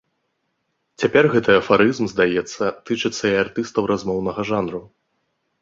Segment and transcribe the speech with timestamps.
[1.03, 4.83] Цяпер гэты афарызм, здаецца, тычыцца і артыстаў размоўнага жанру.